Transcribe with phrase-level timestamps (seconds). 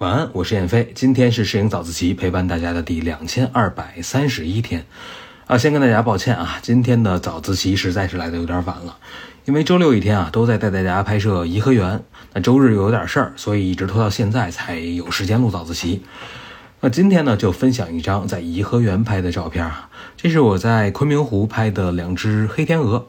[0.00, 0.90] 晚安，我是燕飞。
[0.94, 4.86] 今天是摄影早自习陪伴大家的第两千二百三十一天
[5.46, 8.96] 啊，先跟大家抱歉啊，今天的早自习实在是来的有点晚了，
[9.44, 12.02] 因为周六一天啊都在带大家拍摄颐和园，
[12.32, 16.00] 那周日又有点事儿，所以一直拖到现在才有时间录早自习。
[16.80, 23.06] 那今天呢，就分享一张在颐和园拍的照片啊，这是我在昆明湖拍的两只黑天鹅。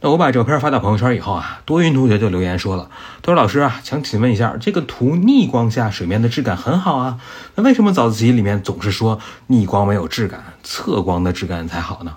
[0.00, 2.90] 那我把照片发到朋友圈以后啊，多云同学就留言说了，
[3.22, 7.18] 他说老师啊，想请问一下，这个图逆光下水面的质感很好啊，
[7.54, 12.16] 那为什么早自习里面总是说逆光没有质感，侧光的质感才好呢？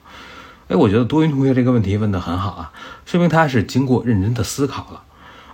[0.68, 2.72] 哎，我觉得多云同学这个问题问得很好啊，
[3.06, 5.02] 说明他是经过认真的思考了。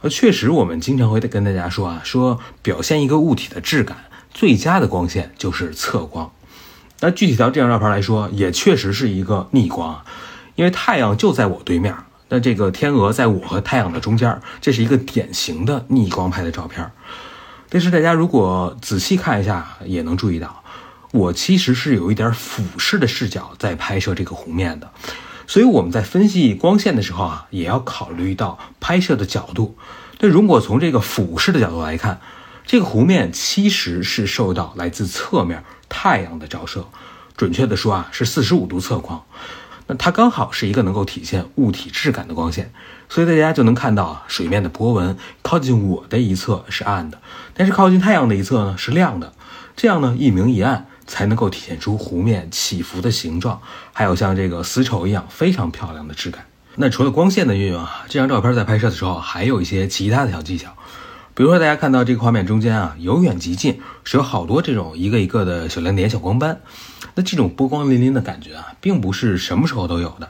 [0.01, 3.97] 呃，确实，我们经常会跟大家说啊，说表现一个物体的质感，
[4.33, 6.31] 最佳的光线就是侧光。
[6.99, 10.01] 那具体到这张照片来说，也确实是一个逆光，
[10.55, 11.95] 因为太阳就在我对面。
[12.29, 16.91] 那这个天鹅在我和太阳的中间，这是一个典型的逆光拍的照片。
[17.69, 20.63] 但是大家如果仔细看一下，也能注意到，
[21.11, 24.89] 我其实是有一点俯视的视角在拍摄这个湖面的。
[25.47, 29.77] 所以我们在分析光线的时候啊，也要考虑到拍摄的角度。
[30.19, 32.19] 那如果从这个俯视的角度来看，
[32.65, 36.87] 这个湖面其实是受到来自侧面太阳的照射，
[37.37, 39.23] 准确的说啊，是四十五度侧光。
[39.87, 42.71] 那它刚好是一个能够体现物体质感的光线，
[43.07, 47.19] 所以大家就能看到啊，水面的波纹靠近我的一侧是暗的，
[47.53, 49.33] 但是靠近太阳的一侧呢是亮的，
[49.75, 53.61] 这样呢一明一暗才能够体现出湖面起伏的形状，
[53.93, 56.45] 还有像这个丝绸一样非常漂亮的质感。
[56.77, 60.75] 那除了光线的运用啊，这张照片在拍摄的时候还有一些其他的小技巧，
[61.35, 66.61] 比如说大家看到这个画面中间啊，由远及近是有好多这种一个一个的小亮点、小光斑。
[67.13, 70.29] 那这种波光粼粼的感觉啊，并不是什么时候都有的，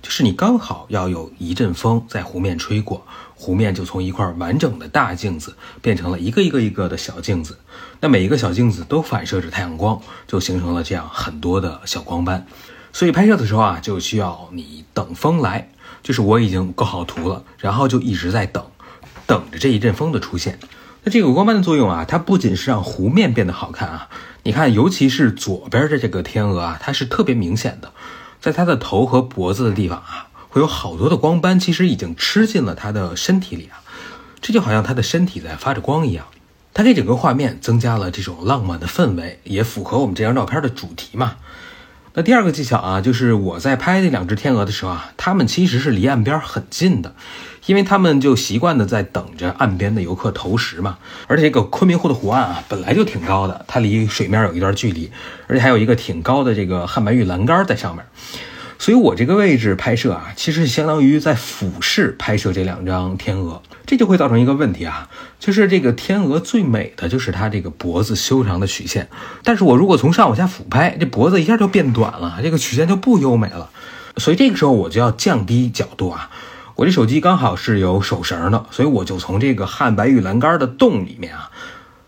[0.00, 7.58] 就是你刚好要有一阵风在湖面吹过，湖面就从一块完整的大镜子变成了一个一个一个的小镜子，
[8.00, 12.46] 那每一个小镜子都反射着太阳光，就形成了这样很多的小光斑。
[12.94, 15.68] 所以拍摄的时候啊，就需要你等风来，
[16.02, 18.64] 就是我已经构好图了，然后就一直在等，
[19.26, 20.58] 等着这一阵风的出现。
[21.02, 24.08] 那这个光斑的作用啊，它不仅是让湖面变得好看啊。
[24.42, 27.92] 你看，尤其是左边的这个天鹅啊，它是特别明显的，
[28.40, 33.82] 在它的头和脖子的地方啊，会有好多的光斑，其实已经吃进了它的身体里啊，
[34.40, 36.26] 这就好像它的身体在发着光一样，
[36.74, 41.36] 它给整个画面增加了这种浪漫的氛围，也符合我们这张照片的主题嘛。
[42.18, 47.14] 那第二个技巧啊，就是我在拍这两只天鹅的时候啊，它们其实是离岸边很近的，
[47.66, 50.96] 因为它们就习惯的在等着岸边的游客投食嘛。
[51.26, 55.10] 而且这个昆明湖的湖岸啊，本来就挺高的，它离水面有一段距离，
[55.46, 58.02] 而且还有一个挺高的这个汉白玉栏杆在上面。
[58.78, 65.08] 所以我这个位置拍摄啊，其实相当于在俯视拍摄这两张天鹅，这就会造成一个问题啊，
[65.40, 69.08] 就是这个天鹅最美的就是它这个脖子修长的曲线，
[69.42, 73.70] 但是我如果从上往下俯拍，这脖子一下就变短了，这个曲线就不优美了，
[74.18, 76.30] 所以这个时候我就要降低角度啊，
[76.74, 81.50] 我这手机刚好是有手绳的，所以我就从这个汉白玉栏杆的洞里面啊，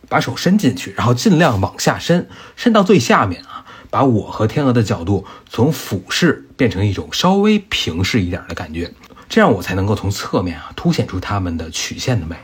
[0.08, 3.57] 把手伸进去，然后尽量往下伸，伸到最下面啊。
[3.90, 8.92] 把我和天鹅的角度从俯视变成一种稍微平视一点的感觉，
[9.28, 12.36] 这样我才能够从侧面啊凸显出它们的曲线的美。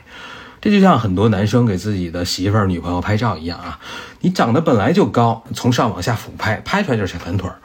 [0.61, 3.79] 这就像很多男生给自己的媳妇儿、女朋友拍照一样啊，
[4.21, 7.57] 你长得本来就高，从上往下俯拍，拍出来就是小短腿儿，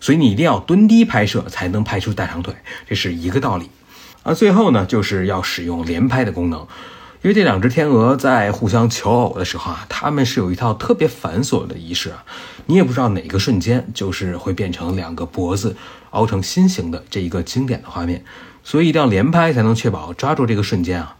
[0.00, 2.52] 所以你一定要蹲低拍摄才能拍出大长腿，
[2.88, 3.70] 这是一个道理。
[4.24, 6.66] 而最后呢，就是要使用连拍的功能。
[7.22, 12.24] 因为这两只天鹅在互相求偶的时候啊，他们是有一套特别繁琐的仪式啊，
[12.66, 15.76] 你也不知道哪个瞬间就是会变成两个脖子
[16.10, 18.24] 凹成心形的这一个经典的画面，
[18.62, 21.16] 所以一定要连拍才能确保抓住这个瞬间啊。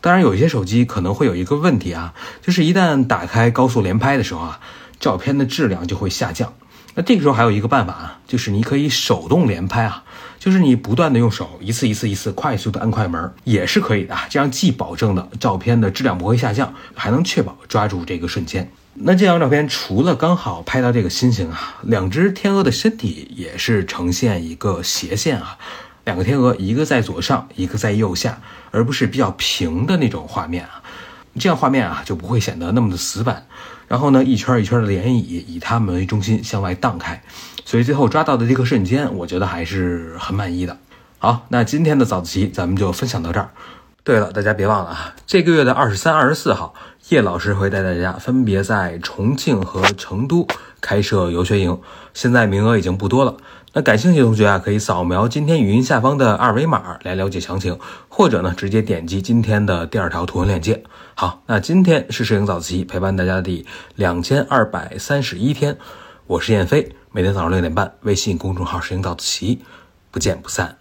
[0.00, 4.60] 当然，有一些手机可能会有一个问题啊，就是一旦打开高速连拍的时候啊，
[5.04, 6.50] 照片的质量就会下降。
[6.94, 10.02] 那这个时候还有一个办法啊，就是你可以手动连拍啊。
[10.38, 18.70] 就是你不断的用手一次一次一次快速的按快门也是可以的，这样既保证了照片的质量不会下降，还能确保抓住这个瞬间。
[18.94, 25.58] 那这张照片除了刚好拍到这个心形啊，两只天鹅的身体也是呈现一个斜线啊，
[26.04, 28.40] 两个天鹅一个在左上，一个在右下，
[28.70, 30.82] 而不是比较平的那种画面啊，
[31.38, 33.46] 这样画面啊就不会显得那么的死板。
[33.86, 37.22] 然后呢，一圈一圈的涟漪以它们为中心向外荡开。
[37.66, 40.76] 所以最后抓到的这个瞬间，我觉得还是很满意的。
[41.18, 43.50] 好，那今天的早自习咱们就分享到这儿。
[44.02, 46.74] 对了，大家别忘了啊，这个月的二十三、二十四号，
[47.08, 50.46] 叶老师会带大家分别在重庆和成都
[50.82, 51.80] 开设游学营，
[52.12, 53.36] 现在名额已经不多了。
[53.76, 57.76] 那感兴趣的同学啊，可以扫描今天语音下方的二维码来了解详情，
[58.08, 60.80] 或者呢直接点击今天的第二条图文链接。
[61.16, 63.66] 好，那今天是摄影早自习陪伴大家的第
[63.96, 65.76] 两千二百三十一天，
[66.28, 69.60] 我是燕飞，每天早上六点半，微信公众号“摄影早自习”，
[70.12, 70.76] 不见不散。